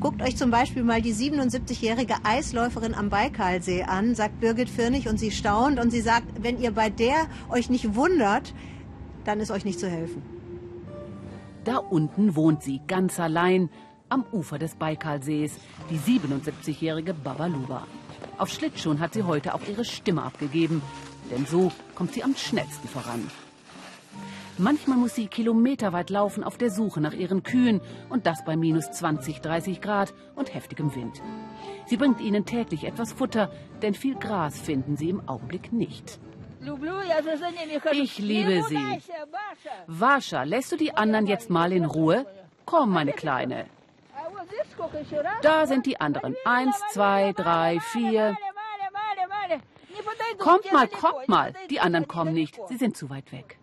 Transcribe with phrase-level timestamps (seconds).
[0.00, 5.18] Guckt euch zum Beispiel mal die 77-jährige Eisläuferin am Baikalsee an, sagt Birgit Firnig und
[5.18, 8.54] sie staunt und sie sagt, wenn ihr bei der euch nicht wundert,
[9.26, 10.22] dann ist euch nicht zu helfen.
[11.64, 13.68] Da unten wohnt sie ganz allein
[14.08, 15.58] am Ufer des Baikalsees,
[15.90, 17.86] die 77-jährige Babaluba.
[18.38, 20.80] Auf Schlittschuhen hat sie heute auch ihre Stimme abgegeben,
[21.30, 23.30] denn so kommt sie am schnellsten voran.
[24.60, 28.90] Manchmal muss sie kilometerweit laufen auf der Suche nach ihren Kühen und das bei minus
[28.90, 31.22] 20, 30 Grad und heftigem Wind.
[31.86, 36.20] Sie bringt ihnen täglich etwas Futter, denn viel Gras finden sie im Augenblick nicht.
[37.92, 39.00] Ich liebe sie.
[39.86, 42.26] Wascha, lässt du die anderen jetzt mal in Ruhe?
[42.66, 43.64] Komm, meine Kleine.
[45.40, 46.36] Da sind die anderen.
[46.44, 48.36] Eins, zwei, drei, vier.
[50.38, 51.54] Kommt mal, kommt mal.
[51.70, 52.60] Die anderen kommen nicht.
[52.68, 53.58] Sie sind zu weit weg.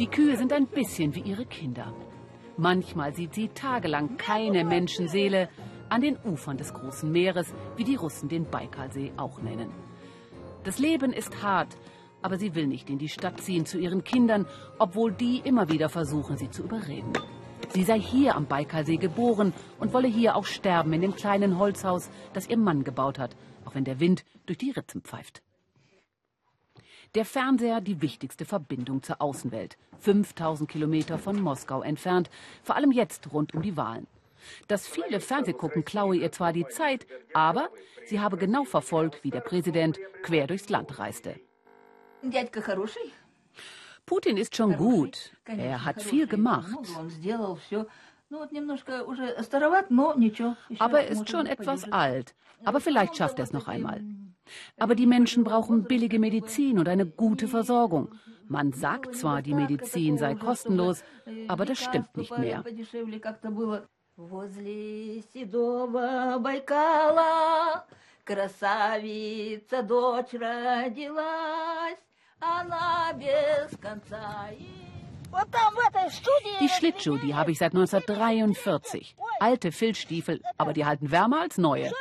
[0.00, 1.94] Die Kühe sind ein bisschen wie ihre Kinder.
[2.56, 5.48] Manchmal sieht sie tagelang keine Menschenseele
[5.88, 9.70] an den Ufern des großen Meeres, wie die Russen den Baikalsee auch nennen.
[10.64, 11.76] Das Leben ist hart,
[12.22, 14.46] aber sie will nicht in die Stadt ziehen zu ihren Kindern,
[14.80, 17.12] obwohl die immer wieder versuchen, sie zu überreden.
[17.68, 22.10] Sie sei hier am Baikalsee geboren und wolle hier auch sterben in dem kleinen Holzhaus,
[22.32, 25.40] das ihr Mann gebaut hat, auch wenn der Wind durch die Ritzen pfeift.
[27.14, 32.28] Der Fernseher die wichtigste Verbindung zur Außenwelt, 5000 Kilometer von Moskau entfernt,
[32.64, 34.08] vor allem jetzt rund um die Wahlen.
[34.66, 37.68] Das viele Fernsehgucken klaue ihr zwar die Zeit, aber
[38.04, 41.38] sie habe genau verfolgt, wie der Präsident quer durchs Land reiste.
[44.06, 45.32] Putin ist schon gut.
[45.44, 46.76] Er hat viel gemacht.
[50.78, 52.34] Aber er ist schon etwas alt.
[52.64, 54.02] Aber vielleicht schafft er es noch einmal.
[54.77, 58.15] Aber die Menschen brauchen billige Medizin und eine gute Versorgung.
[58.47, 61.03] Man sagt zwar, die Medizin sei kostenlos,
[61.47, 62.63] aber das stimmt nicht mehr.
[64.17, 67.85] Возле седого Байкала
[68.25, 71.97] красавица дочь родилась,
[72.41, 74.49] она без конца
[76.59, 79.15] die Schlittschuhe, die habe ich seit 1943.
[79.39, 81.91] Alte Filzstiefel, aber die halten wärmer als neue.